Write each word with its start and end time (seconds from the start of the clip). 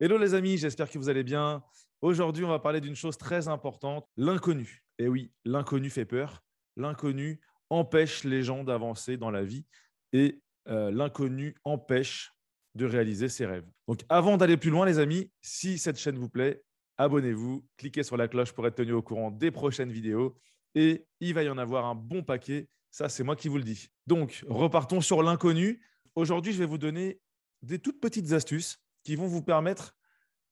Hello 0.00 0.16
les 0.16 0.34
amis, 0.34 0.58
j'espère 0.58 0.88
que 0.88 0.96
vous 0.96 1.08
allez 1.08 1.24
bien. 1.24 1.60
Aujourd'hui, 2.02 2.44
on 2.44 2.48
va 2.48 2.60
parler 2.60 2.80
d'une 2.80 2.94
chose 2.94 3.18
très 3.18 3.48
importante, 3.48 4.06
l'inconnu. 4.16 4.84
Et 5.00 5.08
oui, 5.08 5.32
l'inconnu 5.44 5.90
fait 5.90 6.04
peur. 6.04 6.44
L'inconnu 6.76 7.40
empêche 7.68 8.22
les 8.22 8.44
gens 8.44 8.62
d'avancer 8.62 9.16
dans 9.16 9.32
la 9.32 9.42
vie 9.42 9.66
et 10.12 10.40
euh, 10.68 10.92
l'inconnu 10.92 11.56
empêche 11.64 12.32
de 12.76 12.86
réaliser 12.86 13.28
ses 13.28 13.44
rêves. 13.44 13.68
Donc 13.88 14.02
avant 14.08 14.36
d'aller 14.36 14.56
plus 14.56 14.70
loin 14.70 14.86
les 14.86 15.00
amis, 15.00 15.32
si 15.40 15.78
cette 15.78 15.98
chaîne 15.98 16.16
vous 16.16 16.28
plaît, 16.28 16.62
abonnez-vous, 16.96 17.66
cliquez 17.76 18.04
sur 18.04 18.16
la 18.16 18.28
cloche 18.28 18.52
pour 18.52 18.68
être 18.68 18.76
tenu 18.76 18.92
au 18.92 19.02
courant 19.02 19.32
des 19.32 19.50
prochaines 19.50 19.90
vidéos 19.90 20.36
et 20.76 21.08
il 21.18 21.34
va 21.34 21.42
y 21.42 21.48
en 21.48 21.58
avoir 21.58 21.86
un 21.86 21.96
bon 21.96 22.22
paquet. 22.22 22.68
Ça, 22.92 23.08
c'est 23.08 23.24
moi 23.24 23.34
qui 23.34 23.48
vous 23.48 23.58
le 23.58 23.64
dis. 23.64 23.88
Donc, 24.06 24.44
repartons 24.48 25.00
sur 25.00 25.24
l'inconnu. 25.24 25.82
Aujourd'hui, 26.14 26.52
je 26.52 26.58
vais 26.60 26.66
vous 26.66 26.78
donner 26.78 27.20
des 27.62 27.80
toutes 27.80 28.00
petites 28.00 28.30
astuces 28.30 28.78
qui 29.08 29.16
vont 29.16 29.26
vous 29.26 29.40
permettre 29.40 29.96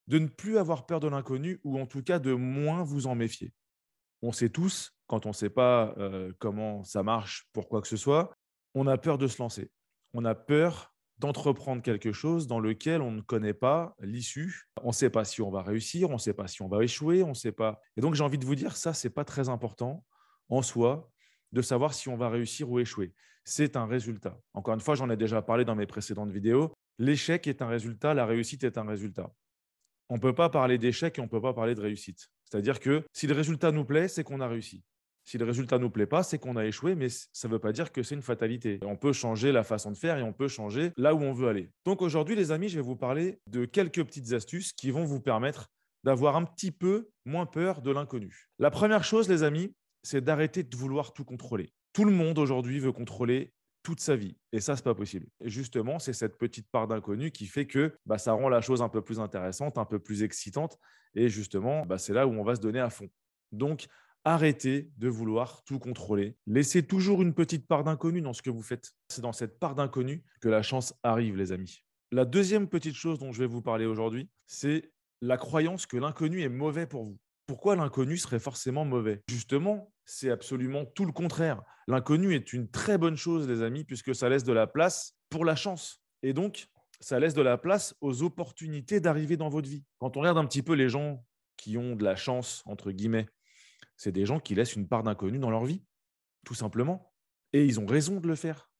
de 0.06 0.19
ne 0.19 0.28
plus 0.28 0.56
avoir 0.56 0.87
peur 0.87 0.98
de 0.98 1.09
l'inconnu 1.09 1.60
ou 1.62 1.78
en 1.78 1.84
tout 1.84 2.02
cas 2.02 2.19
de 2.19 2.33
moins 2.33 2.84
vous 2.84 3.06
en 3.06 3.15
méfier. 3.15 3.52
On 4.23 4.32
sait 4.32 4.48
tous, 4.48 4.96
quand 5.09 5.27
on 5.27 5.29
ne 5.29 5.34
sait 5.34 5.51
pas 5.51 5.92
euh, 5.98 6.32
comment 6.38 6.82
ça 6.82 7.02
marche 7.02 7.51
pour 7.52 7.69
quoi 7.69 7.82
que 7.82 7.87
ce 7.87 7.98
soit, 7.98 8.34
on 8.73 8.87
a 8.87 8.96
peur 8.96 9.19
de 9.19 9.27
se 9.27 9.42
lancer. 9.42 9.70
On 10.15 10.24
a 10.24 10.34
peur 10.34 10.95
d'entreprendre 11.19 11.82
quelque 11.82 12.12
chose 12.12 12.46
dans 12.46 12.59
lequel 12.59 13.02
on 13.02 13.10
ne 13.10 13.20
connaît 13.20 13.52
pas 13.52 13.95
l'issue. 14.01 14.70
On 14.82 14.88
ne 14.88 14.93
sait 14.93 15.10
pas 15.10 15.27
si 15.27 15.43
on 15.43 15.51
va 15.51 15.60
réussir, 15.60 16.09
on 16.09 16.15
ne 16.15 16.18
sait 16.18 16.32
pas 16.32 16.48
si 16.48 16.62
on 16.62 16.68
va 16.68 16.82
échouer, 16.82 17.24
on 17.24 17.30
ne 17.30 17.34
sait 17.34 17.52
pas. 17.52 17.79
Et 17.98 18.01
donc 18.01 18.15
j'ai 18.15 18.24
envie 18.24 18.38
de 18.38 18.46
vous 18.46 18.54
dire, 18.54 18.74
ça, 18.74 18.95
ce 18.95 19.07
n'est 19.07 19.12
pas 19.12 19.27
très 19.27 19.51
important 19.51 20.02
en 20.48 20.62
soi 20.62 21.10
de 21.52 21.60
savoir 21.60 21.93
si 21.93 22.09
on 22.09 22.16
va 22.16 22.30
réussir 22.30 22.70
ou 22.70 22.79
échouer. 22.79 23.12
C'est 23.49 23.77
un 23.77 23.87
résultat. 23.87 24.41
Encore 24.55 24.75
une 24.75 24.81
fois, 24.81 24.97
j'en 24.97 25.09
ai 25.09 25.17
déjà 25.17 25.41
parlé 25.41 25.65
dans 25.65 25.77
mes 25.77 25.87
précédentes 25.87 26.33
vidéos. 26.33 26.73
L'échec 26.99 27.47
est 27.47 27.63
un 27.63 27.69
résultat, 27.69 28.13
la 28.13 28.27
réussite 28.27 28.65
est 28.65 28.77
un 28.77 28.85
résultat. 28.85 29.33
On 30.09 30.17
ne 30.17 30.21
peut 30.21 30.35
pas 30.35 30.51
parler 30.51 30.79
d'échec 30.79 31.16
et 31.16 31.21
on 31.21 31.25
ne 31.25 31.30
peut 31.30 31.41
pas 31.41 31.55
parler 31.55 31.77
de 31.77 31.80
réussite. 31.80 32.29
C'est-à-dire 32.51 32.80
que 32.80 33.05
si 33.13 33.29
le 33.29 33.35
résultat 33.35 33.71
nous 33.71 33.85
plaît, 33.85 34.09
c'est 34.09 34.25
qu'on 34.25 34.41
a 34.41 34.49
réussi. 34.49 34.83
Si 35.25 35.38
le 35.38 35.45
résultat 35.45 35.79
ne 35.79 35.85
nous 35.85 35.91
plaît 35.91 36.07
pas, 36.07 36.25
c'est 36.25 36.38
qu'on 36.38 36.57
a 36.57 36.66
échoué, 36.66 36.97
mais 36.97 37.09
ça 37.09 37.47
ne 37.47 37.53
veut 37.53 37.61
pas 37.61 37.73
dire 37.73 37.93
que 37.93 38.03
c'est 38.03 38.16
une 38.16 38.23
fatalité. 38.23 38.80
On 38.83 38.97
peut 38.97 39.13
changer 39.13 39.53
la 39.53 39.63
façon 39.63 39.93
de 39.93 39.97
faire 39.97 40.19
et 40.19 40.23
on 40.23 40.33
peut 40.33 40.49
changer 40.49 40.91
là 40.97 41.15
où 41.15 41.21
on 41.23 41.33
veut 41.33 41.49
aller. 41.49 41.71
Donc 41.85 42.03
aujourd'hui, 42.03 42.35
les 42.35 42.51
amis, 42.51 42.69
je 42.69 42.77
vais 42.77 42.85
vous 42.85 42.97
parler 42.97 43.38
de 43.49 43.65
quelques 43.65 44.05
petites 44.05 44.33
astuces 44.33 44.73
qui 44.73 44.91
vont 44.91 45.05
vous 45.05 45.21
permettre 45.21 45.69
d'avoir 46.03 46.35
un 46.35 46.45
petit 46.45 46.73
peu 46.73 47.10
moins 47.25 47.47
peur 47.47 47.81
de 47.81 47.93
l'inconnu. 47.93 48.49
La 48.59 48.73
première 48.73 49.05
chose, 49.05 49.29
les 49.29 49.45
amis, 49.45 49.73
c'est 50.03 50.21
d'arrêter 50.21 50.65
de 50.65 50.77
vouloir 50.77 51.13
tout 51.13 51.25
contrôler. 51.25 51.73
Tout 51.97 52.05
le 52.05 52.13
monde 52.13 52.39
aujourd'hui 52.39 52.79
veut 52.79 52.93
contrôler 52.93 53.55
toute 53.83 54.01
sa 54.01 54.16
vie. 54.16 54.37
Et 54.52 54.61
ça, 54.61 54.77
c'est 54.77 54.85
pas 54.85 54.95
possible. 54.95 55.29
Et 55.41 55.49
justement, 55.49 55.99
c'est 55.99 56.13
cette 56.13 56.37
petite 56.37 56.69
part 56.71 56.88
d'inconnu 56.88 57.30
qui 57.30 57.47
fait 57.47 57.66
que 57.66 57.97
bah, 58.05 58.19
ça 58.19 58.35
rend 58.35 58.51
la 58.51 58.61
chose 58.61 58.83
un 58.83 58.91
peu 58.91 59.01
plus 59.01 59.19
intéressante, 59.19 59.79
un 59.79 59.87
peu 59.87 59.99
plus 59.99 60.23
excitante. 60.23 60.79
Et 61.15 61.30
justement, 61.30 61.87
bah, 61.87 61.97
c'est 61.97 62.13
là 62.13 62.27
où 62.27 62.33
on 62.33 62.45
va 62.45 62.55
se 62.55 62.61
donner 62.61 62.80
à 62.80 62.91
fond. 62.91 63.09
Donc, 63.51 63.87
arrêtez 64.25 64.91
de 64.99 65.09
vouloir 65.09 65.65
tout 65.65 65.78
contrôler. 65.78 66.37
Laissez 66.47 66.83
toujours 66.83 67.22
une 67.22 67.33
petite 67.33 67.66
part 67.66 67.83
d'inconnu 67.83 68.21
dans 68.21 68.34
ce 68.34 68.43
que 68.43 68.50
vous 68.50 68.60
faites. 68.60 68.93
C'est 69.09 69.22
dans 69.22 69.33
cette 69.33 69.59
part 69.59 69.75
d'inconnu 69.75 70.22
que 70.43 70.50
la 70.50 70.60
chance 70.60 70.93
arrive, 71.03 71.38
les 71.38 71.50
amis. 71.50 71.83
La 72.12 72.27
deuxième 72.27 72.69
petite 72.69 72.94
chose 72.94 73.19
dont 73.19 73.33
je 73.33 73.38
vais 73.38 73.49
vous 73.49 73.62
parler 73.62 73.87
aujourd'hui, 73.87 74.28
c'est 74.47 74.93
la 75.22 75.38
croyance 75.38 75.87
que 75.87 75.97
l'inconnu 75.97 76.43
est 76.43 76.50
mauvais 76.50 76.87
pour 76.87 77.05
vous. 77.05 77.19
Pourquoi 77.47 77.75
l'inconnu 77.75 78.19
serait 78.19 78.38
forcément 78.38 78.84
mauvais? 78.84 79.22
Justement, 79.31 79.91
c'est 80.06 80.31
absolument 80.31 80.84
tout 80.84 81.04
le 81.04 81.12
contraire. 81.12 81.62
L'inconnu 81.88 82.34
est 82.34 82.53
une 82.53 82.71
très 82.71 82.97
bonne 82.97 83.16
chose, 83.16 83.49
les 83.49 83.62
amis, 83.62 83.84
puisque 83.84 84.15
ça 84.15 84.28
laisse 84.28 84.44
de 84.44 84.53
la 84.53 84.66
place 84.66 85.15
pour 85.28 85.44
la 85.44 85.56
chance. 85.56 86.00
Et 86.22 86.32
donc, 86.32 86.69
ça 87.00 87.21
laisse 87.21 87.34
de 87.34 87.43
la 87.43 87.59
place 87.59 87.94
aux 88.00 88.22
opportunités 88.22 89.00
d'arriver 89.00 89.37
dans 89.37 89.48
votre 89.48 89.69
vie. 89.69 89.84
Quand 89.98 90.16
on 90.16 90.21
regarde 90.21 90.38
un 90.38 90.47
petit 90.47 90.62
peu 90.62 90.72
les 90.72 90.88
gens 90.88 91.25
qui 91.56 91.76
ont 91.76 91.97
de 91.97 92.04
la 92.04 92.16
chance, 92.16 92.62
entre 92.66 92.91
guillemets, 92.93 93.26
c'est 93.97 94.12
des 94.12 94.26
gens 94.26 94.41
qui 94.41 94.54
laissent 94.54 94.76
une 94.76 94.88
part 94.88 95.03
d'inconnu 95.03 95.38
dans 95.38 95.50
leur 95.50 95.64
vie, 95.64 95.82
tout 96.44 96.54
simplement. 96.54 97.12
Et 97.52 97.64
ils 97.64 97.81
ont 97.81 97.86
raison 97.86 98.20
de 98.20 98.28
le 98.28 98.34
faire. 98.34 98.70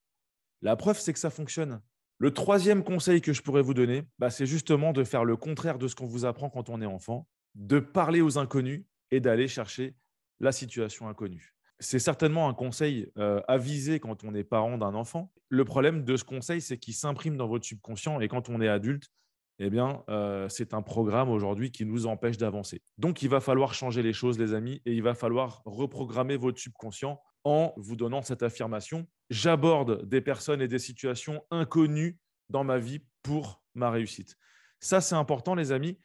La 0.63 0.77
preuve, 0.77 0.99
c'est 0.99 1.13
que 1.13 1.19
ça 1.19 1.31
fonctionne. 1.31 1.83
Le 2.19 2.33
troisième 2.33 2.83
conseil 2.83 3.21
que 3.21 3.33
je 3.33 3.43
pourrais 3.43 3.63
vous 3.63 3.75
donner, 3.75 4.05
bah, 4.19 4.31
c'est 4.31 4.47
justement 4.47 4.93
de 4.93 5.05
faire 5.05 5.25
le 5.25 5.37
contraire 5.37 5.79
de 5.79 5.89
ce 5.89 5.95
qu'on 5.95 6.07
vous 6.07 6.25
apprend 6.25 6.49
quand 6.49 6.71
on 6.71 6.81
est 6.81 6.87
enfant 6.87 7.29
de 7.55 7.79
parler 7.79 8.21
aux 8.21 8.39
inconnus 8.39 8.85
et 9.11 9.21
d'aller 9.21 9.49
chercher 9.49 9.97
la 10.41 10.53
situation 10.53 11.09
inconnue. 11.09 11.55
C'est 11.79 11.99
certainement 11.99 12.49
un 12.49 12.55
conseil 12.55 13.11
euh, 13.19 13.41
avisé 13.49 14.01
quand 14.01 14.25
on 14.25 14.35
est 14.35 14.45
parent 14.45 14.79
d'un 14.79 14.95
enfant. 14.95 15.33
Le 15.49 15.65
problème 15.65 16.05
de 16.05 16.17
ce 16.17 16.25
conseil, 16.25 16.61
c'est 16.61 16.79
qu'il 16.79 16.95
s'imprime 16.95 17.37
dans 17.37 17.49
votre 17.49 17.67
subconscient 17.67 18.21
et 18.21 18.29
quand 18.29 18.49
on 18.49 18.61
est 18.61 18.69
adulte, 18.69 19.11
eh 19.59 19.71
bien, 19.71 20.03
euh, 20.09 20.49
c'est 20.49 20.75
un 20.75 20.83
programme 20.83 21.31
aujourd'hui 21.31 21.71
qui 21.71 21.87
nous 21.87 22.07
empêche 22.07 22.37
d'avancer. 22.37 22.83
Donc, 22.99 23.23
il 23.23 23.29
va 23.29 23.41
falloir 23.41 23.73
changer 23.73 24.03
les 24.03 24.13
choses, 24.13 24.39
les 24.39 24.53
amis, 24.53 24.83
et 24.85 24.93
il 24.93 25.03
va 25.03 25.15
falloir 25.15 25.63
reprogrammer 25.65 26.37
votre 26.37 26.59
subconscient 26.59 27.21
en 27.45 27.73
vous 27.77 27.97
donnant 27.97 28.23
cette 28.23 28.43
affirmation. 28.43 29.07
J'aborde 29.31 30.07
des 30.07 30.21
personnes 30.21 30.61
et 30.61 30.69
des 30.69 30.79
situations 30.79 31.43
inconnues 31.51 32.19
dans 32.51 32.65
ma 32.65 32.79
vie 32.79 33.01
pour 33.23 33.63
ma 33.75 33.91
réussite. 33.91 34.37
Ça, 34.81 35.01
c'est 35.01 35.15
important, 35.15 35.55
les 35.55 35.73
amis, 35.73 35.99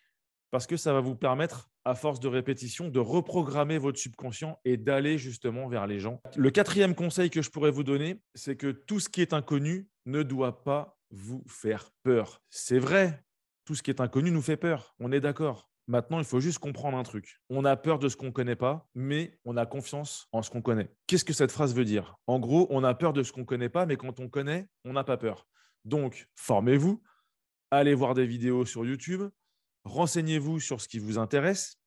parce 0.50 0.66
que 0.66 0.78
ça 0.78 0.94
va 0.94 1.02
vous 1.02 1.16
permettre, 1.16 1.71
à 1.86 1.96
force 1.96 2.20
de 2.20 2.28
répétition, 2.28 2.90
de 2.90 3.00
reprogrammer 3.00 3.78
votre 3.78 4.00
subconscient 4.00 4.60
et 4.66 4.78
d'aller 4.78 5.18
justement 5.18 5.68
vers 5.68 5.88
les 5.88 6.00
gens. 6.00 6.22
Le 6.36 6.52
quatrième 6.52 6.96
conseil 6.96 7.30
que 7.30 7.42
je 7.42 7.50
pourrais 7.50 7.72
vous 7.72 7.84
donner, 7.84 8.22
c'est 8.36 8.56
que 8.56 8.72
tout 8.72 9.00
ce 9.00 9.10
qui 9.10 9.22
est 9.22 9.34
inconnu 9.34 9.88
ne 10.06 10.24
doit 10.24 10.64
pas 10.64 10.98
vous 11.10 11.44
faire 11.48 11.92
peur. 12.04 12.42
C'est 12.50 12.80
vrai, 12.80 13.24
tout 13.66 13.76
ce 13.76 13.84
qui 13.84 13.92
est 13.92 14.02
inconnu 14.02 14.32
nous 14.32 14.42
fait 14.42 14.58
peur, 14.58 14.96
on 15.00 15.12
est 15.12 15.20
d'accord. 15.20 15.70
Maintenant, 15.88 16.20
il 16.20 16.26
faut 16.26 16.40
juste 16.40 16.60
comprendre 16.60 16.98
un 16.98 17.04
truc. 17.04 17.42
On 17.50 17.66
a 17.66 17.76
peur 17.76 18.00
de 18.00 18.08
ce 18.08 18.16
qu'on 18.16 18.28
ne 18.28 18.32
connaît 18.32 18.56
pas, 18.56 18.88
mais 18.96 19.38
on 19.44 19.58
a 19.58 19.66
confiance 19.66 20.28
en 20.32 20.42
ce 20.42 20.50
qu'on 20.50 20.62
connaît. 20.62 20.90
Qu'est-ce 21.08 21.26
que 21.26 21.34
cette 21.34 21.52
phrase 21.52 21.76
veut 21.76 21.84
dire? 21.84 22.16
En 22.28 22.40
gros, 22.40 22.68
on 22.70 22.84
a 22.84 22.94
peur 22.94 23.14
de 23.14 23.24
ce 23.24 23.32
qu'on 23.32 23.42
ne 23.42 23.46
connaît 23.46 23.70
pas, 23.70 23.86
mais 23.86 23.98
quand 23.98 24.20
on 24.20 24.30
connaît, 24.30 24.68
on 24.86 24.94
n'a 24.94 25.04
pas 25.04 25.18
peur. 25.18 25.48
Donc, 25.84 26.30
formez-vous, 26.36 27.02
allez 27.72 27.94
voir 27.94 28.14
des 28.14 28.26
vidéos 28.26 28.66
sur 28.66 28.86
YouTube, 28.86 29.24
renseignez-vous 29.84 30.60
sur 30.60 30.82
ce 30.82 30.88
qui 30.88 31.00
vous 31.00 31.18
intéresse 31.18 31.78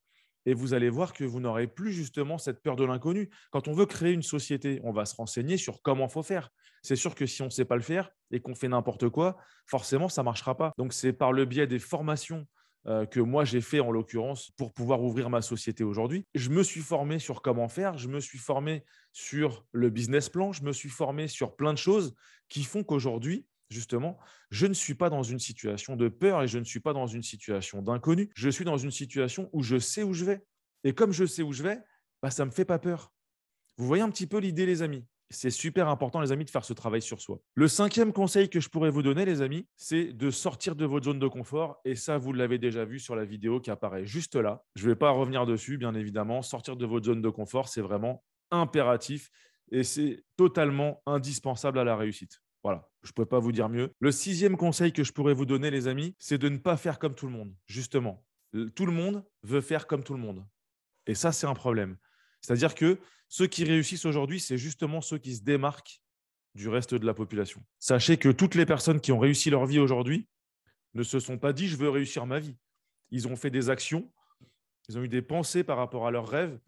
et 0.45 0.53
vous 0.53 0.73
allez 0.73 0.89
voir 0.89 1.13
que 1.13 1.23
vous 1.23 1.39
n'aurez 1.39 1.67
plus 1.67 1.91
justement 1.91 2.37
cette 2.37 2.61
peur 2.61 2.75
de 2.75 2.85
l'inconnu. 2.85 3.29
Quand 3.51 3.67
on 3.67 3.73
veut 3.73 3.85
créer 3.85 4.13
une 4.13 4.23
société, 4.23 4.79
on 4.83 4.91
va 4.91 5.05
se 5.05 5.15
renseigner 5.15 5.57
sur 5.57 5.81
comment 5.81 6.07
faut 6.07 6.23
faire. 6.23 6.49
C'est 6.83 6.95
sûr 6.95 7.15
que 7.15 7.25
si 7.25 7.41
on 7.41 7.45
ne 7.45 7.49
sait 7.49 7.65
pas 7.65 7.75
le 7.75 7.81
faire 7.81 8.11
et 8.31 8.39
qu'on 8.39 8.53
fait 8.53 8.67
n'importe 8.67 9.09
quoi, 9.09 9.37
forcément, 9.65 10.07
ça 10.07 10.21
ne 10.21 10.25
marchera 10.25 10.55
pas. 10.55 10.71
Donc, 10.77 10.93
c'est 10.93 11.13
par 11.13 11.33
le 11.33 11.45
biais 11.45 11.65
des 11.65 11.79
formations 11.79 12.45
euh, 12.87 13.07
que 13.07 13.19
moi 13.19 13.45
j'ai 13.45 13.61
fait 13.61 13.79
en 13.79 13.89
l'occurrence 13.89 14.51
pour 14.57 14.71
pouvoir 14.71 15.01
ouvrir 15.01 15.31
ma 15.31 15.41
société 15.41 15.83
aujourd'hui. 15.83 16.27
Je 16.35 16.51
me 16.51 16.61
suis 16.61 16.81
formé 16.81 17.17
sur 17.17 17.41
comment 17.41 17.67
faire, 17.67 17.97
je 17.97 18.07
me 18.07 18.19
suis 18.19 18.37
formé 18.37 18.85
sur 19.11 19.65
le 19.71 19.89
business 19.89 20.29
plan, 20.29 20.51
je 20.51 20.63
me 20.63 20.71
suis 20.71 20.89
formé 20.89 21.27
sur 21.27 21.55
plein 21.55 21.73
de 21.73 21.79
choses 21.79 22.13
qui 22.47 22.63
font 22.63 22.83
qu'aujourd'hui, 22.83 23.47
justement, 23.69 24.17
je 24.49 24.67
ne 24.67 24.73
suis 24.73 24.95
pas 24.95 25.09
dans 25.09 25.23
une 25.23 25.39
situation 25.39 25.95
de 25.95 26.07
peur 26.07 26.43
et 26.43 26.47
je 26.47 26.59
ne 26.59 26.63
suis 26.63 26.79
pas 26.79 26.93
dans 26.93 27.07
une 27.07 27.23
situation 27.23 27.81
d'inconnu. 27.81 28.29
Je 28.35 28.49
suis 28.49 28.65
dans 28.65 28.77
une 28.77 28.91
situation 28.91 29.49
où 29.53 29.63
je 29.63 29.77
sais 29.79 30.03
où 30.03 30.13
je 30.13 30.25
vais. 30.25 30.45
Et 30.83 30.93
comme 30.93 31.11
je 31.11 31.25
sais 31.25 31.43
où 31.43 31.51
je 31.51 31.63
vais, 31.63 31.79
bah, 32.21 32.29
ça 32.29 32.43
ne 32.43 32.49
me 32.49 32.53
fait 32.53 32.65
pas 32.65 32.79
peur. 32.79 33.11
Vous 33.77 33.87
voyez 33.87 34.03
un 34.03 34.09
petit 34.09 34.27
peu 34.27 34.37
l'idée, 34.37 34.65
les 34.65 34.81
amis? 34.81 35.05
C'est 35.31 35.49
super 35.49 35.89
important, 35.89 36.21
les 36.21 36.31
amis, 36.31 36.45
de 36.45 36.49
faire 36.51 36.63
ce 36.63 36.73
travail 36.73 37.01
sur 37.01 37.19
soi. 37.19 37.41
Le 37.55 37.67
cinquième 37.67 38.13
conseil 38.13 38.47
que 38.47 38.59
je 38.59 38.69
pourrais 38.69 38.91
vous 38.91 39.01
donner, 39.01 39.25
les 39.25 39.41
amis, 39.41 39.67
c'est 39.75 40.13
de 40.13 40.29
sortir 40.29 40.75
de 40.75 40.85
votre 40.85 41.05
zone 41.05 41.19
de 41.19 41.27
confort. 41.27 41.81
Et 41.83 41.95
ça, 41.95 42.19
vous 42.19 42.31
l'avez 42.31 42.59
déjà 42.59 42.85
vu 42.85 42.99
sur 42.99 43.15
la 43.15 43.25
vidéo 43.25 43.59
qui 43.59 43.71
apparaît 43.71 44.05
juste 44.05 44.35
là. 44.35 44.63
Je 44.75 44.83
ne 44.83 44.91
vais 44.91 44.95
pas 44.95 45.09
revenir 45.09 45.47
dessus, 45.47 45.77
bien 45.77 45.95
évidemment. 45.95 46.43
Sortir 46.43 46.77
de 46.77 46.85
votre 46.85 47.07
zone 47.07 47.23
de 47.23 47.29
confort, 47.29 47.67
c'est 47.67 47.81
vraiment 47.81 48.23
impératif 48.51 49.31
et 49.71 49.83
c'est 49.83 50.23
totalement 50.37 51.01
indispensable 51.07 51.79
à 51.79 51.83
la 51.83 51.97
réussite. 51.97 52.41
Voilà, 52.65 52.89
je 53.03 53.09
ne 53.09 53.13
peux 53.13 53.27
pas 53.27 53.37
vous 53.37 53.51
dire 53.51 53.69
mieux. 53.69 53.91
Le 53.99 54.11
sixième 54.11 54.57
conseil 54.57 54.91
que 54.91 55.03
je 55.03 55.13
pourrais 55.13 55.35
vous 55.35 55.45
donner, 55.45 55.69
les 55.69 55.87
amis, 55.87 56.15
c'est 56.17 56.39
de 56.39 56.49
ne 56.49 56.57
pas 56.57 56.77
faire 56.77 56.97
comme 56.97 57.13
tout 57.13 57.27
le 57.27 57.31
monde. 57.31 57.53
Justement, 57.67 58.25
tout 58.73 58.87
le 58.87 58.91
monde 58.91 59.23
veut 59.43 59.61
faire 59.61 59.85
comme 59.85 60.03
tout 60.03 60.15
le 60.15 60.19
monde. 60.19 60.43
Et 61.05 61.13
ça, 61.13 61.31
c'est 61.31 61.45
un 61.45 61.53
problème. 61.53 61.95
C'est-à-dire 62.41 62.73
que 62.73 62.99
ceux 63.29 63.45
qui 63.45 63.65
réussissent 63.65 64.05
aujourd'hui, 64.05 64.39
c'est 64.39 64.57
justement 64.57 65.01
ceux 65.01 65.19
qui 65.19 65.35
se 65.35 65.43
démarquent 65.43 66.01
du 66.55 66.67
reste 66.67 66.95
de 66.95 67.05
la 67.05 67.13
population. 67.13 67.63
Sachez 67.77 68.17
que 68.17 68.29
toutes 68.29 68.55
les 68.55 68.65
personnes 68.65 68.99
qui 68.99 69.11
ont 69.11 69.19
réussi 69.19 69.51
leur 69.51 69.67
vie 69.67 69.77
aujourd'hui 69.77 70.27
ne 70.95 71.03
se 71.03 71.19
sont 71.19 71.37
pas 71.37 71.53
dit 71.53 71.67
je 71.67 71.77
veux 71.77 71.89
réussir 71.89 72.25
ma 72.25 72.39
vie. 72.39 72.57
Ils 73.11 73.27
ont 73.27 73.35
fait 73.35 73.51
des 73.51 73.69
actions, 73.69 74.11
ils 74.89 74.97
ont 74.97 75.03
eu 75.03 75.07
des 75.07 75.21
pensées 75.21 75.63
par 75.63 75.77
rapport 75.77 76.07
à 76.07 76.09
leurs 76.09 76.27
rêves 76.27 76.59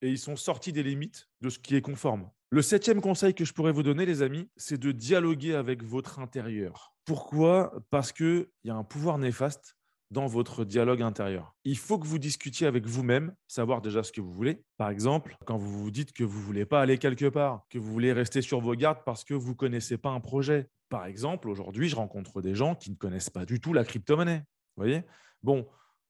et 0.00 0.08
ils 0.08 0.18
sont 0.18 0.36
sortis 0.36 0.72
des 0.72 0.82
limites 0.82 1.28
de 1.42 1.50
ce 1.50 1.58
qui 1.58 1.76
est 1.76 1.82
conforme. 1.82 2.30
Le 2.54 2.62
septième 2.62 3.00
conseil 3.00 3.34
que 3.34 3.44
je 3.44 3.52
pourrais 3.52 3.72
vous 3.72 3.82
donner, 3.82 4.06
les 4.06 4.22
amis, 4.22 4.48
c'est 4.56 4.78
de 4.78 4.92
dialoguer 4.92 5.56
avec 5.56 5.82
votre 5.82 6.20
intérieur. 6.20 6.94
Pourquoi? 7.04 7.72
Parce 7.90 8.12
qu'il 8.12 8.46
y 8.62 8.70
a 8.70 8.76
un 8.76 8.84
pouvoir 8.84 9.18
néfaste 9.18 9.76
dans 10.12 10.28
votre 10.28 10.64
dialogue 10.64 11.02
intérieur. 11.02 11.52
Il 11.64 11.76
faut 11.76 11.98
que 11.98 12.06
vous 12.06 12.20
discutiez 12.20 12.68
avec 12.68 12.86
vous-même, 12.86 13.34
savoir 13.48 13.82
déjà 13.82 14.04
ce 14.04 14.12
que 14.12 14.20
vous 14.20 14.32
voulez. 14.32 14.62
Par 14.76 14.90
exemple, 14.90 15.36
quand 15.46 15.56
vous 15.56 15.82
vous 15.82 15.90
dites 15.90 16.12
que 16.12 16.22
vous 16.22 16.38
ne 16.38 16.44
voulez 16.44 16.64
pas 16.64 16.80
aller 16.80 16.96
quelque 16.96 17.28
part, 17.28 17.66
que 17.70 17.78
vous 17.78 17.92
voulez 17.92 18.12
rester 18.12 18.40
sur 18.40 18.60
vos 18.60 18.76
gardes 18.76 19.02
parce 19.04 19.24
que 19.24 19.34
vous 19.34 19.50
ne 19.50 19.56
connaissez 19.56 19.98
pas 19.98 20.10
un 20.10 20.20
projet. 20.20 20.68
Par 20.90 21.06
exemple, 21.06 21.48
aujourd'hui, 21.48 21.88
je 21.88 21.96
rencontre 21.96 22.40
des 22.40 22.54
gens 22.54 22.76
qui 22.76 22.92
ne 22.92 22.96
connaissent 22.96 23.30
pas 23.30 23.46
du 23.46 23.58
tout 23.58 23.72
la 23.72 23.82
crypto-monnaie. 23.82 24.44
Vous 24.76 24.84
voyez? 24.84 25.02
Bon, 25.42 25.66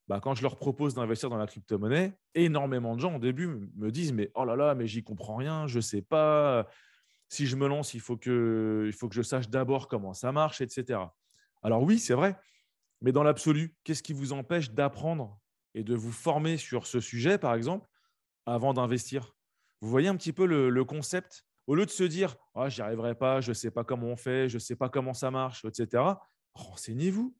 bah, 0.09 0.21
quand 0.21 0.35
je 0.35 0.43
leur 0.43 0.57
propose 0.57 0.95
d'investir 0.95 1.31
dans 1.31 1.37
la 1.37 1.47
crypto-monnaie, 1.47 2.19
énormément 2.35 2.95
de 2.95 3.01
gens 3.01 3.17
au 3.17 3.19
début 3.19 3.47
me 3.47 3.91
disent 3.91 4.13
Mais 4.13 4.31
oh 4.35 4.45
là 4.45 4.57
là, 4.57 4.75
mais 4.75 4.87
j'y 4.87 5.03
comprends 5.03 5.37
rien, 5.37 5.67
je 5.67 5.77
ne 5.77 5.83
sais 5.83 6.03
pas. 6.03 6.67
Si 7.29 7.47
je 7.47 7.57
me 7.57 7.67
lance, 7.67 7.95
il 7.95 8.01
faut 8.01 8.17
que, 8.17 8.85
il 8.87 8.93
faut 8.93 9.09
que 9.09 9.15
je 9.15 9.23
sache 9.23 9.49
d'abord 9.49 9.89
comment 9.89 10.13
ça 10.13 10.31
marche, 10.31 10.61
etc. 10.61 11.01
Alors 11.63 11.83
oui, 11.83 11.99
c'est 11.99 12.15
vrai, 12.15 12.37
mais 13.01 13.13
dans 13.13 13.23
l'absolu, 13.23 13.75
qu'est-ce 13.85 14.03
qui 14.03 14.13
vous 14.13 14.33
empêche 14.33 14.71
d'apprendre 14.71 15.39
et 15.75 15.83
de 15.83 15.95
vous 15.95 16.13
former 16.13 16.57
sur 16.59 16.87
ce 16.87 17.01
sujet, 17.01 17.39
par 17.39 17.55
exemple, 17.55 17.89
avant 18.47 18.75
d'investir? 18.75 19.35
Vous 19.81 19.89
voyez 19.89 20.09
un 20.09 20.17
petit 20.17 20.33
peu 20.33 20.47
le, 20.47 20.85
concept? 20.85 21.47
Au 21.67 21.75
lieu 21.75 21.87
de 21.87 21.91
se 21.91 22.05
dire 22.05 22.37
ah, 22.55 22.69
j'y 22.69 22.83
arriverai 22.83 23.15
pas, 23.15 23.41
je 23.41 23.51
ne 23.51 23.55
sais 23.55 23.71
pas 23.71 23.85
comment 23.85 24.09
on 24.09 24.17
fait, 24.17 24.49
je 24.49 24.57
ne 24.57 24.61
sais 24.61 24.77
pas 24.77 24.91
comment 24.91 25.15
ça 25.15 25.31
marche, 25.31 25.65
etc., 25.65 26.03
renseignez-vous. 26.55 27.35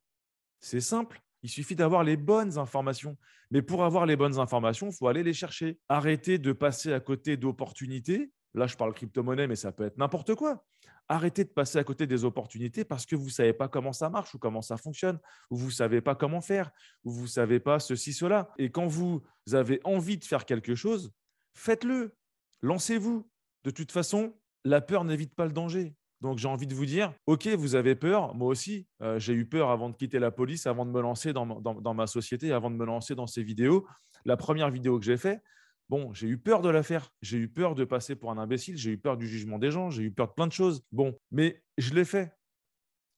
C'est 0.59 0.81
simple. 0.81 1.24
Il 1.45 1.49
suffit 1.49 1.75
d'avoir 1.75 2.03
les 2.03 2.17
bonnes 2.17 2.57
informations. 2.57 3.17
Mais 3.51 3.61
pour 3.61 3.83
avoir 3.83 4.07
les 4.07 4.15
bonnes 4.15 4.39
informations, 4.39 4.89
il 4.89 4.95
faut 4.95 5.07
aller 5.07 5.21
les 5.21 5.35
chercher. 5.35 5.77
Arrêtez 5.89 6.39
de 6.39 6.53
passer 6.53 6.91
à 6.91 6.99
côté 6.99 7.37
d'opportunités. 7.37 8.31
Là, 8.55 8.65
je 8.65 8.75
parle 8.75 8.95
crypto-monnaie, 8.95 9.45
mais 9.45 9.55
ça 9.55 9.71
peut 9.71 9.83
être 9.83 9.99
n'importe 9.99 10.33
quoi. 10.33 10.65
Arrêtez 11.07 11.43
de 11.43 11.49
passer 11.49 11.77
à 11.77 11.83
côté 11.83 12.07
des 12.07 12.25
opportunités 12.25 12.83
parce 12.83 13.05
que 13.05 13.15
vous 13.15 13.27
ne 13.27 13.29
savez 13.29 13.53
pas 13.53 13.67
comment 13.67 13.93
ça 13.93 14.09
marche 14.09 14.33
ou 14.33 14.39
comment 14.39 14.63
ça 14.63 14.75
fonctionne, 14.77 15.19
ou 15.51 15.57
vous 15.57 15.67
ne 15.67 15.71
savez 15.71 16.01
pas 16.01 16.15
comment 16.15 16.41
faire, 16.41 16.71
ou 17.03 17.11
vous 17.11 17.21
ne 17.21 17.27
savez 17.27 17.59
pas 17.59 17.77
ceci, 17.79 18.11
cela. 18.11 18.49
Et 18.57 18.71
quand 18.71 18.87
vous 18.87 19.21
avez 19.53 19.79
envie 19.83 20.17
de 20.17 20.25
faire 20.25 20.45
quelque 20.45 20.73
chose, 20.73 21.11
faites-le. 21.53 22.15
Lancez-vous. 22.63 23.29
De 23.65 23.69
toute 23.69 23.91
façon, 23.91 24.33
la 24.63 24.81
peur 24.81 25.03
n'évite 25.03 25.35
pas 25.35 25.45
le 25.45 25.51
danger. 25.53 25.93
Donc 26.21 26.37
j'ai 26.37 26.47
envie 26.47 26.67
de 26.67 26.73
vous 26.73 26.85
dire, 26.85 27.13
ok, 27.27 27.47
vous 27.47 27.75
avez 27.75 27.95
peur, 27.95 28.33
moi 28.35 28.47
aussi, 28.47 28.87
euh, 29.01 29.19
j'ai 29.19 29.33
eu 29.33 29.45
peur 29.45 29.69
avant 29.69 29.89
de 29.89 29.95
quitter 29.95 30.19
la 30.19 30.31
police, 30.31 30.65
avant 30.65 30.85
de 30.85 30.91
me 30.91 31.01
lancer 31.01 31.33
dans, 31.33 31.93
ma 31.93 32.07
société, 32.07 32.51
avant 32.51 32.71
de 32.71 32.75
me 32.75 32.85
lancer 32.85 33.15
dans 33.15 33.27
ces 33.27 33.43
vidéos. 33.43 33.85
La 34.23 34.37
première 34.37 34.69
vidéo 34.69 34.97
que 34.97 35.05
j'ai 35.05 35.17
faite, 35.17 35.41
bon, 35.89 36.13
j'ai 36.13 36.27
eu 36.27 36.37
peur 36.37 36.61
de 36.61 36.69
la 36.69 36.83
faire, 36.83 37.11
j'ai 37.21 37.37
eu 37.37 37.47
peur 37.47 37.75
de 37.75 37.83
passer 37.83 38.15
pour 38.15 38.31
un 38.31 38.37
imbécile, 38.37 38.77
j'ai 38.77 38.91
eu 38.91 38.97
peur 38.97 39.17
du 39.17 39.27
jugement 39.27 39.59
des 39.59 39.71
gens, 39.71 39.89
j'ai 39.89 40.03
eu 40.03 40.11
peur 40.11 40.29
de 40.29 40.33
plein 40.33 40.47
de 40.47 40.53
choses. 40.53 40.83
Bon, 40.91 41.17
mais 41.31 41.61
je 41.77 41.93
l'ai 41.93 42.05
fait. 42.05 42.33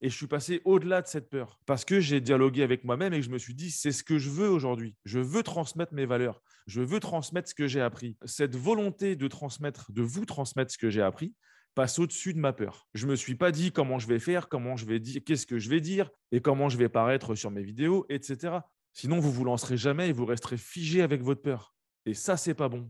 Et 0.01 0.09
je 0.09 0.15
suis 0.15 0.27
passé 0.27 0.61
au-delà 0.63 1.01
de 1.01 1.07
cette 1.07 1.27
peur 1.27 1.59
parce 1.65 1.83
que 1.83 1.99
j'ai 1.99 2.21
dialogué 2.21 2.61
avec 2.61 2.83
moi-même 2.83 3.13
et 3.13 3.23
je 3.23 3.31
me 3.31 3.39
suis 3.39 3.55
dit, 3.55 3.71
c'est 3.71 3.91
ce 3.91 4.03
que 4.03 4.19
je 4.19 4.29
veux 4.29 4.49
aujourd'hui. 4.49 4.95
Je 5.05 5.19
veux 5.19 5.41
transmettre 5.41 5.93
mes 5.93 6.05
valeurs. 6.05 6.43
Je 6.67 6.81
veux 6.81 6.99
transmettre 6.99 7.49
ce 7.49 7.55
que 7.55 7.67
j'ai 7.67 7.81
appris. 7.81 8.15
Cette 8.25 8.55
volonté 8.55 9.15
de 9.15 9.27
transmettre, 9.27 9.91
de 9.91 10.03
vous 10.03 10.25
transmettre 10.25 10.71
ce 10.71 10.77
que 10.77 10.91
j'ai 10.91 11.01
appris, 11.01 11.33
passe 11.77 11.99
au-dessus 11.99 12.33
de 12.33 12.39
ma 12.39 12.53
peur. 12.53 12.87
Je 12.95 13.05
ne 13.05 13.11
me 13.11 13.15
suis 13.15 13.35
pas 13.35 13.51
dit 13.51 13.71
comment 13.71 13.99
je 13.99 14.07
vais 14.07 14.17
faire, 14.17 14.49
comment 14.49 14.75
je 14.77 14.87
vais 14.87 14.99
dire, 14.99 15.21
qu'est-ce 15.23 15.45
que 15.45 15.59
je 15.59 15.69
vais 15.69 15.79
dire 15.79 16.09
et 16.31 16.41
comment 16.41 16.69
je 16.69 16.77
vais 16.77 16.89
paraître 16.89 17.35
sur 17.35 17.51
mes 17.51 17.61
vidéos, 17.61 18.03
etc. 18.09 18.61
Sinon, 18.93 19.19
vous 19.19 19.31
vous 19.31 19.43
lancerez 19.43 19.77
jamais 19.77 20.09
et 20.09 20.11
vous 20.11 20.25
resterez 20.25 20.57
figé 20.57 21.03
avec 21.03 21.21
votre 21.21 21.43
peur. 21.43 21.75
Et 22.07 22.15
ça, 22.15 22.35
c'est 22.35 22.55
pas 22.55 22.67
bon. 22.67 22.89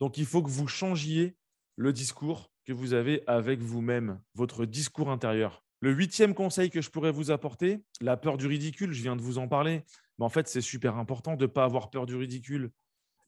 Donc, 0.00 0.16
il 0.16 0.24
faut 0.24 0.42
que 0.42 0.48
vous 0.48 0.68
changiez 0.68 1.36
le 1.76 1.92
discours 1.92 2.50
que 2.64 2.72
vous 2.72 2.94
avez 2.94 3.24
avec 3.26 3.60
vous-même, 3.60 4.22
votre 4.34 4.64
discours 4.64 5.10
intérieur. 5.10 5.62
Le 5.80 5.92
huitième 5.92 6.32
conseil 6.32 6.70
que 6.70 6.80
je 6.80 6.88
pourrais 6.88 7.12
vous 7.12 7.30
apporter, 7.30 7.84
la 8.00 8.16
peur 8.16 8.38
du 8.38 8.46
ridicule, 8.46 8.92
je 8.92 9.02
viens 9.02 9.16
de 9.16 9.20
vous 9.20 9.36
en 9.36 9.48
parler, 9.48 9.84
mais 10.18 10.24
en 10.24 10.30
fait, 10.30 10.48
c'est 10.48 10.62
super 10.62 10.96
important 10.96 11.36
de 11.36 11.42
ne 11.42 11.46
pas 11.46 11.64
avoir 11.64 11.90
peur 11.90 12.06
du 12.06 12.16
ridicule. 12.16 12.70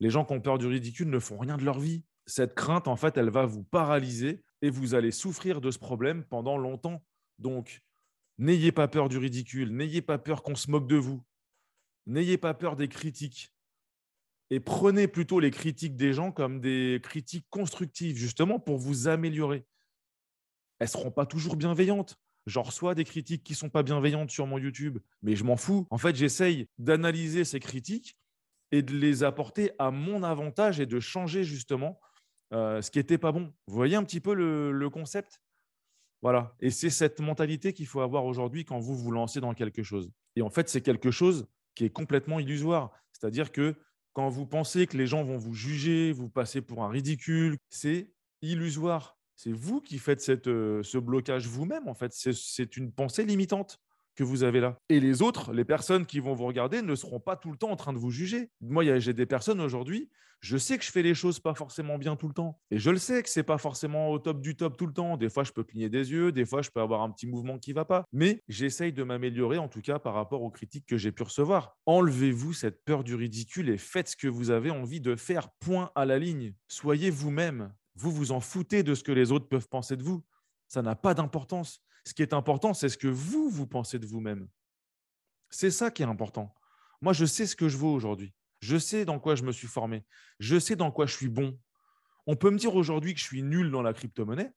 Les 0.00 0.08
gens 0.08 0.24
qui 0.24 0.32
ont 0.32 0.40
peur 0.40 0.56
du 0.56 0.66
ridicule 0.66 1.10
ne 1.10 1.18
font 1.18 1.36
rien 1.36 1.58
de 1.58 1.64
leur 1.66 1.78
vie. 1.78 2.02
Cette 2.24 2.54
crainte, 2.54 2.88
en 2.88 2.96
fait, 2.96 3.18
elle 3.18 3.28
va 3.28 3.44
vous 3.44 3.62
paralyser 3.62 4.42
et 4.64 4.70
vous 4.70 4.94
allez 4.94 5.10
souffrir 5.10 5.60
de 5.60 5.70
ce 5.70 5.78
problème 5.78 6.24
pendant 6.24 6.56
longtemps. 6.56 7.04
Donc, 7.38 7.82
n'ayez 8.38 8.72
pas 8.72 8.88
peur 8.88 9.10
du 9.10 9.18
ridicule, 9.18 9.70
n'ayez 9.76 10.00
pas 10.00 10.16
peur 10.16 10.42
qu'on 10.42 10.54
se 10.54 10.70
moque 10.70 10.88
de 10.88 10.96
vous, 10.96 11.22
n'ayez 12.06 12.38
pas 12.38 12.54
peur 12.54 12.74
des 12.74 12.88
critiques. 12.88 13.52
Et 14.48 14.60
prenez 14.60 15.06
plutôt 15.06 15.38
les 15.38 15.50
critiques 15.50 15.96
des 15.96 16.14
gens 16.14 16.32
comme 16.32 16.62
des 16.62 16.98
critiques 17.02 17.46
constructives, 17.50 18.16
justement 18.16 18.58
pour 18.58 18.78
vous 18.78 19.06
améliorer. 19.06 19.66
Elles 20.78 20.86
ne 20.86 20.92
seront 20.92 21.10
pas 21.10 21.26
toujours 21.26 21.56
bienveillantes. 21.56 22.18
J'en 22.46 22.62
reçois 22.62 22.94
des 22.94 23.04
critiques 23.04 23.44
qui 23.44 23.52
ne 23.52 23.58
sont 23.58 23.70
pas 23.70 23.82
bienveillantes 23.82 24.30
sur 24.30 24.46
mon 24.46 24.56
YouTube, 24.56 24.98
mais 25.20 25.36
je 25.36 25.44
m'en 25.44 25.58
fous. 25.58 25.86
En 25.90 25.98
fait, 25.98 26.16
j'essaye 26.16 26.68
d'analyser 26.78 27.44
ces 27.44 27.60
critiques 27.60 28.16
et 28.72 28.80
de 28.80 28.94
les 28.94 29.24
apporter 29.24 29.72
à 29.78 29.90
mon 29.90 30.22
avantage 30.22 30.80
et 30.80 30.86
de 30.86 31.00
changer 31.00 31.44
justement 31.44 32.00
euh, 32.54 32.80
ce 32.80 32.90
qui 32.90 32.98
n'était 32.98 33.18
pas 33.18 33.32
bon. 33.32 33.52
Vous 33.66 33.74
voyez 33.74 33.96
un 33.96 34.04
petit 34.04 34.20
peu 34.20 34.34
le, 34.34 34.88
concept? 34.90 35.40
Voilà. 36.22 36.54
Et 36.60 36.70
c'est 36.70 36.90
cette 36.90 37.20
mentalité 37.20 37.72
qu'il 37.72 37.86
faut 37.86 38.00
avoir 38.00 38.24
aujourd'hui 38.24 38.64
quand 38.64 38.78
vous 38.78 38.96
vous 38.96 39.10
lancez 39.10 39.40
dans 39.40 39.54
quelque 39.54 39.82
chose. 39.82 40.10
Et 40.36 40.42
en 40.42 40.50
fait, 40.50 40.68
c'est 40.68 40.80
quelque 40.80 41.10
chose 41.10 41.46
qui 41.74 41.84
est 41.84 41.90
complètement 41.90 42.38
illusoire. 42.38 42.92
C'est-à-dire 43.12 43.52
que 43.52 43.74
quand 44.12 44.28
vous 44.28 44.46
pensez 44.46 44.86
que 44.86 44.96
les 44.96 45.06
gens 45.06 45.24
vont 45.24 45.36
vous 45.36 45.54
juger, 45.54 46.12
vous 46.12 46.28
passez 46.28 46.60
pour 46.60 46.84
un 46.84 46.88
ridicule, 46.88 47.58
c'est 47.68 48.12
illusoire. 48.42 49.18
C'est 49.36 49.52
vous 49.52 49.80
qui 49.80 49.98
faites 49.98 50.46
euh, 50.46 50.82
ce 50.84 50.98
blocage 50.98 51.48
vous-même, 51.48 51.88
en 51.88 51.94
fait. 51.94 52.12
C'est 52.12 52.76
une 52.76 52.92
pensée 52.92 53.24
limitante 53.24 53.80
que 54.14 54.24
vous 54.24 54.42
avez 54.44 54.60
là. 54.60 54.78
Et 54.88 55.00
les 55.00 55.22
autres, 55.22 55.52
les 55.52 55.64
personnes 55.64 56.06
qui 56.06 56.20
vont 56.20 56.34
vous 56.34 56.46
regarder, 56.46 56.82
ne 56.82 56.94
seront 56.94 57.20
pas 57.20 57.36
tout 57.36 57.50
le 57.50 57.56
temps 57.56 57.70
en 57.70 57.76
train 57.76 57.92
de 57.92 57.98
vous 57.98 58.10
juger. 58.10 58.50
Moi, 58.60 58.98
j'ai 58.98 59.12
des 59.12 59.26
personnes 59.26 59.60
aujourd'hui, 59.60 60.10
je 60.44 60.58
sais 60.58 60.76
que 60.76 60.84
je 60.84 60.90
fais 60.90 61.00
les 61.00 61.14
choses 61.14 61.40
pas 61.40 61.54
forcément 61.54 61.96
bien 61.96 62.16
tout 62.16 62.28
le 62.28 62.34
temps. 62.34 62.60
Et 62.70 62.78
je 62.78 62.90
le 62.90 62.98
sais 62.98 63.22
que 63.22 63.30
c'est 63.30 63.42
pas 63.42 63.56
forcément 63.56 64.10
au 64.10 64.18
top 64.18 64.42
du 64.42 64.56
top 64.56 64.76
tout 64.76 64.86
le 64.86 64.92
temps. 64.92 65.16
Des 65.16 65.30
fois, 65.30 65.42
je 65.42 65.52
peux 65.52 65.64
cligner 65.64 65.88
des 65.88 66.10
yeux, 66.12 66.32
des 66.32 66.44
fois, 66.44 66.60
je 66.60 66.68
peux 66.68 66.82
avoir 66.82 67.00
un 67.00 67.10
petit 67.10 67.26
mouvement 67.26 67.58
qui 67.58 67.72
va 67.72 67.86
pas. 67.86 68.04
Mais 68.12 68.42
j'essaye 68.46 68.92
de 68.92 69.02
m'améliorer, 69.02 69.56
en 69.56 69.68
tout 69.68 69.80
cas, 69.80 69.98
par 69.98 70.12
rapport 70.12 70.42
aux 70.42 70.50
critiques 70.50 70.84
que 70.84 70.98
j'ai 70.98 71.12
pu 71.12 71.22
recevoir. 71.22 71.78
Enlevez-vous 71.86 72.52
cette 72.52 72.84
peur 72.84 73.04
du 73.04 73.14
ridicule 73.14 73.70
et 73.70 73.78
faites 73.78 74.08
ce 74.08 74.16
que 74.16 74.28
vous 74.28 74.50
avez 74.50 74.70
envie 74.70 75.00
de 75.00 75.16
faire, 75.16 75.48
point 75.60 75.90
à 75.94 76.04
la 76.04 76.18
ligne. 76.18 76.52
Soyez 76.68 77.08
vous-même. 77.08 77.72
Vous 77.96 78.12
vous 78.12 78.30
en 78.30 78.40
foutez 78.40 78.82
de 78.82 78.94
ce 78.94 79.02
que 79.02 79.12
les 79.12 79.32
autres 79.32 79.48
peuvent 79.48 79.68
penser 79.70 79.96
de 79.96 80.02
vous. 80.02 80.22
Ça 80.68 80.82
n'a 80.82 80.94
pas 80.94 81.14
d'importance. 81.14 81.82
Ce 82.04 82.14
qui 82.14 82.22
est 82.22 82.34
important, 82.34 82.74
c'est 82.74 82.88
ce 82.88 82.98
que 82.98 83.08
vous, 83.08 83.48
vous 83.48 83.66
pensez 83.66 83.98
de 83.98 84.06
vous-même. 84.06 84.48
C'est 85.50 85.70
ça 85.70 85.90
qui 85.90 86.02
est 86.02 86.06
important. 86.06 86.54
Moi, 87.00 87.12
je 87.12 87.24
sais 87.24 87.46
ce 87.46 87.56
que 87.56 87.68
je 87.68 87.76
vaux 87.76 87.92
aujourd'hui. 87.92 88.34
Je 88.60 88.76
sais 88.76 89.04
dans 89.04 89.18
quoi 89.18 89.34
je 89.34 89.42
me 89.42 89.52
suis 89.52 89.68
formé. 89.68 90.04
Je 90.38 90.58
sais 90.58 90.76
dans 90.76 90.90
quoi 90.90 91.06
je 91.06 91.14
suis 91.14 91.28
bon. 91.28 91.58
On 92.26 92.36
peut 92.36 92.50
me 92.50 92.58
dire 92.58 92.74
aujourd'hui 92.74 93.14
que 93.14 93.20
je 93.20 93.24
suis 93.24 93.42
nul 93.42 93.70
dans 93.70 93.82
la 93.82 93.92
crypto-monnaie, 93.92 94.52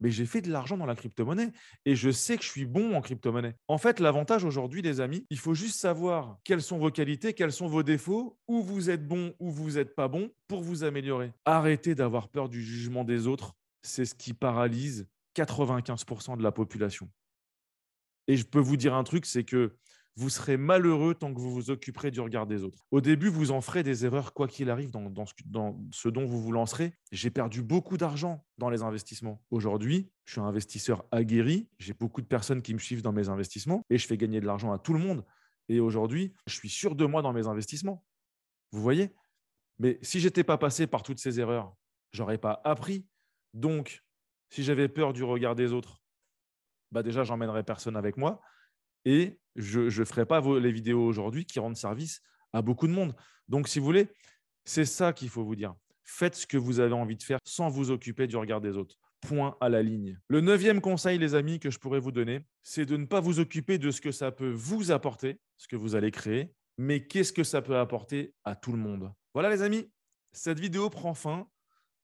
mais 0.00 0.10
j'ai 0.10 0.26
fait 0.26 0.40
de 0.40 0.50
l'argent 0.50 0.76
dans 0.76 0.86
la 0.86 0.96
crypto-monnaie 0.96 1.52
et 1.84 1.94
je 1.94 2.10
sais 2.10 2.36
que 2.36 2.42
je 2.42 2.48
suis 2.48 2.66
bon 2.66 2.94
en 2.94 3.00
crypto-monnaie. 3.00 3.56
En 3.68 3.78
fait, 3.78 4.00
l'avantage 4.00 4.44
aujourd'hui, 4.44 4.82
les 4.82 5.00
amis, 5.00 5.24
il 5.30 5.38
faut 5.38 5.54
juste 5.54 5.78
savoir 5.78 6.38
quelles 6.44 6.62
sont 6.62 6.78
vos 6.78 6.90
qualités, 6.90 7.34
quels 7.34 7.52
sont 7.52 7.68
vos 7.68 7.82
défauts, 7.82 8.38
où 8.48 8.62
vous 8.62 8.90
êtes 8.90 9.06
bon, 9.06 9.34
où 9.38 9.50
vous 9.50 9.72
n'êtes 9.72 9.94
pas 9.94 10.08
bon 10.08 10.30
pour 10.48 10.62
vous 10.62 10.84
améliorer. 10.84 11.32
Arrêtez 11.44 11.94
d'avoir 11.94 12.28
peur 12.28 12.48
du 12.48 12.62
jugement 12.62 13.04
des 13.04 13.26
autres. 13.26 13.54
C'est 13.82 14.04
ce 14.04 14.14
qui 14.14 14.34
paralyse 14.34 15.08
95% 15.36 16.36
de 16.36 16.42
la 16.42 16.52
population. 16.52 17.10
Et 18.26 18.36
je 18.36 18.44
peux 18.44 18.60
vous 18.60 18.76
dire 18.76 18.94
un 18.94 19.04
truc, 19.04 19.26
c'est 19.26 19.44
que 19.44 19.76
vous 20.18 20.30
serez 20.30 20.56
malheureux 20.56 21.14
tant 21.14 21.32
que 21.32 21.38
vous 21.38 21.52
vous 21.52 21.70
occuperez 21.70 22.10
du 22.10 22.20
regard 22.20 22.46
des 22.46 22.64
autres. 22.64 22.84
Au 22.90 23.00
début, 23.00 23.28
vous 23.28 23.52
en 23.52 23.60
ferez 23.60 23.84
des 23.84 24.04
erreurs, 24.04 24.34
quoi 24.34 24.48
qu'il 24.48 24.68
arrive, 24.68 24.90
dans, 24.90 25.24
ce, 25.92 26.08
dont 26.08 26.26
vous 26.26 26.42
vous 26.42 26.50
lancerez. 26.50 26.92
J'ai 27.12 27.30
perdu 27.30 27.62
beaucoup 27.62 27.96
d'argent 27.96 28.44
dans 28.58 28.68
les 28.68 28.82
investissements. 28.82 29.40
Aujourd'hui, 29.52 30.10
je 30.24 30.32
suis 30.32 30.40
un 30.40 30.46
investisseur 30.46 31.04
aguerri. 31.12 31.68
J'ai 31.78 31.94
beaucoup 31.94 32.20
de 32.20 32.26
personnes 32.26 32.62
qui 32.62 32.74
me 32.74 32.80
suivent 32.80 33.02
dans 33.02 33.12
mes 33.12 33.28
investissements 33.28 33.84
et 33.90 33.96
je 33.96 34.08
fais 34.08 34.16
gagner 34.16 34.40
de 34.40 34.46
l'argent 34.46 34.72
à 34.72 34.78
tout 34.80 34.92
le 34.92 34.98
monde. 34.98 35.24
Et 35.68 35.78
aujourd'hui, 35.78 36.34
je 36.48 36.54
suis 36.54 36.68
sûr 36.68 36.96
de 36.96 37.04
moi 37.06 37.22
dans 37.22 37.32
mes 37.32 37.46
investissements. 37.46 38.04
Vous 38.72 38.82
voyez? 38.82 39.14
Mais 39.78 40.00
si 40.02 40.18
j'étais 40.18 40.42
pas 40.42 40.58
passé 40.58 40.88
par 40.88 41.04
toutes 41.04 41.20
ces 41.20 41.38
erreurs, 41.38 41.76
j'aurais 42.10 42.38
pas 42.38 42.60
appris. 42.64 43.06
Donc, 43.54 44.02
si 44.50 44.62
j'avais 44.62 44.88
peur 44.88 45.12
du 45.12 45.24
regard 45.24 45.54
des 45.54 45.72
autres, 45.72 46.02
bah 46.90 47.02
déjà, 47.02 47.24
j'emmènerais 47.24 47.64
personne 47.64 47.96
avec 47.96 48.16
moi 48.16 48.40
et 49.04 49.38
je 49.56 49.80
ne 49.80 50.04
ferai 50.04 50.26
pas 50.26 50.40
les 50.58 50.72
vidéos 50.72 51.04
aujourd'hui 51.04 51.44
qui 51.44 51.58
rendent 51.58 51.76
service 51.76 52.20
à 52.52 52.62
beaucoup 52.62 52.86
de 52.86 52.92
monde. 52.92 53.14
Donc, 53.48 53.68
si 53.68 53.78
vous 53.78 53.84
voulez, 53.84 54.08
c'est 54.64 54.84
ça 54.84 55.12
qu'il 55.12 55.28
faut 55.28 55.44
vous 55.44 55.56
dire. 55.56 55.74
Faites 56.04 56.34
ce 56.34 56.46
que 56.46 56.56
vous 56.56 56.80
avez 56.80 56.94
envie 56.94 57.16
de 57.16 57.22
faire 57.22 57.38
sans 57.44 57.68
vous 57.68 57.90
occuper 57.90 58.26
du 58.26 58.36
regard 58.36 58.60
des 58.60 58.76
autres. 58.76 58.96
Point 59.20 59.56
à 59.60 59.68
la 59.68 59.82
ligne. 59.82 60.18
Le 60.28 60.40
neuvième 60.40 60.80
conseil, 60.80 61.18
les 61.18 61.34
amis, 61.34 61.58
que 61.58 61.70
je 61.70 61.78
pourrais 61.78 61.98
vous 61.98 62.12
donner, 62.12 62.40
c'est 62.62 62.86
de 62.86 62.96
ne 62.96 63.04
pas 63.04 63.20
vous 63.20 63.40
occuper 63.40 63.76
de 63.76 63.90
ce 63.90 64.00
que 64.00 64.12
ça 64.12 64.30
peut 64.30 64.50
vous 64.50 64.92
apporter, 64.92 65.40
ce 65.56 65.66
que 65.68 65.76
vous 65.76 65.96
allez 65.96 66.10
créer, 66.10 66.54
mais 66.78 67.06
qu'est-ce 67.06 67.32
que 67.32 67.44
ça 67.44 67.60
peut 67.60 67.76
apporter 67.76 68.32
à 68.44 68.54
tout 68.54 68.72
le 68.72 68.78
monde. 68.78 69.12
Voilà, 69.34 69.50
les 69.50 69.62
amis, 69.62 69.90
cette 70.32 70.60
vidéo 70.60 70.88
prend 70.88 71.14
fin. 71.14 71.48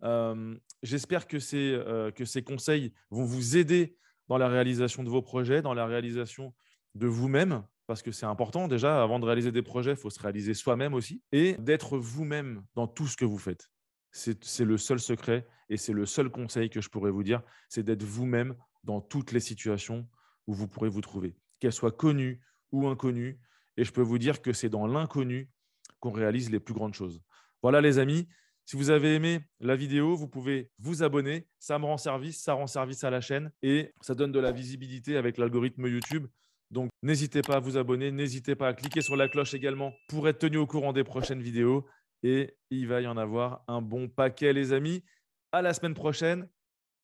Euh, 0.04 0.56
j'espère 0.82 1.26
que, 1.26 1.38
euh, 1.54 2.11
que 2.11 2.25
ces 2.25 2.42
conseils 2.42 2.92
vont 3.11 3.25
vous 3.25 3.56
aider 3.56 3.96
dans 4.28 4.38
la 4.38 4.49
réalisation 4.49 5.02
de 5.02 5.08
vos 5.08 5.23
projets, 5.23 5.62
dans 5.62 5.75
la 5.75 5.87
réalisation 5.87 6.54
de 6.94 7.06
vous-même, 7.06 7.64
parce 7.87 8.02
que 8.02 8.12
c'est 8.12 8.26
important 8.26 8.68
déjà, 8.68 9.02
avant 9.02 9.18
de 9.18 9.26
réaliser 9.26 9.52
des 9.52 9.62
projets, 9.62 9.92
il 9.92 9.96
faut 9.96 10.11
se 10.11 10.20
réaliser 10.20 10.54
soi-même 10.54 10.94
aussi, 10.94 11.23
et 11.32 11.54
d'être 11.58 11.99
vous-même 11.99 12.64
dans 12.75 12.87
tout 12.87 13.06
ce 13.06 13.16
que 13.16 13.25
vous 13.25 13.38
faites. 13.38 13.70
C'est 14.12 14.64
le 14.64 14.78
seul 14.78 15.00
secret 15.00 15.46
et 15.68 15.76
c'est 15.76 15.92
le 15.92 16.06
seul 16.06 16.30
conseil 16.30 16.70
que 16.70 16.80
je 16.80 16.88
pourrais 16.88 17.11
vous 17.11 17.25
dire, 17.25 17.42
c'est 17.68 17.82
d'être 17.82 18.04
vous-même 18.04 18.54
dans 18.84 19.00
toutes 19.00 19.32
les 19.32 19.40
situations 19.40 20.06
où 20.46 20.54
vous 20.54 20.68
pourrez 20.68 20.88
vous 20.88 21.00
trouver, 21.00 21.37
qu'elles 21.58 21.73
soient 21.73 21.90
connues 21.90 22.40
ou 22.70 22.87
inconnues. 22.87 23.40
Et 23.76 23.84
je 23.84 23.92
peux 23.92 24.02
vous 24.02 24.18
dire 24.18 24.40
que 24.40 24.52
c'est 24.52 24.68
dans 24.68 24.87
l'inconnu 24.87 25.50
qu'on 25.99 26.12
réalise 26.12 26.50
les 26.50 26.61
plus 26.61 26.75
grandes 26.75 26.94
choses. 26.94 27.23
Voilà 27.61 27.80
les 27.80 27.99
amis, 27.99 28.28
si 28.66 28.76
vous 28.76 28.88
avez 28.88 29.14
aimé 29.14 29.40
la 29.61 29.76
vidéo, 29.76 30.16
vous 30.16 30.26
pouvez 30.26 30.71
vous 30.78 31.02
abonner. 31.02 31.47
Ça 31.59 31.78
me 31.78 31.85
rend 31.85 31.99
service, 31.99 32.42
ça 32.42 32.54
rend 32.54 32.66
service 32.66 33.04
à 33.04 33.11
la 33.11 33.21
chaîne 33.21 33.52
et 33.62 33.92
ça 34.00 34.14
donne 34.14 34.33
de 34.33 34.40
la 34.40 34.52
visibilité 34.52 35.18
avec 35.18 35.37
l'algorithme 35.37 35.87
YouTube. 35.87 36.26
Donc 36.71 36.90
n'hésitez 37.02 37.42
pas 37.42 37.56
à 37.56 37.61
vous 37.61 37.76
abonner, 37.76 38.11
n'hésitez 38.11 38.54
pas 38.54 38.68
à 38.68 38.75
cliquer 38.75 39.02
sur 39.02 39.16
la 39.16 39.28
cloche 39.28 39.52
également 39.52 39.92
pour 40.09 40.28
être 40.28 40.38
tenu 40.38 40.56
au 40.56 40.66
courant 40.66 40.94
des 40.94 41.04
prochaines 41.04 41.42
vidéos. 41.42 41.87
Et 42.23 42.56
il 42.71 42.88
va 42.88 43.02
y 43.02 43.06
en 43.06 43.18
avoir 43.18 43.64
un 43.68 43.83
bon 43.83 44.09
paquet, 44.09 44.54
les 44.54 44.73
amis. 44.73 45.04
À 45.52 45.61
la 45.61 45.75
semaine 45.75 45.94
prochaine. 45.94 46.49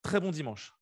Très 0.03 0.19
bon 0.19 0.31
dimanche. 0.31 0.73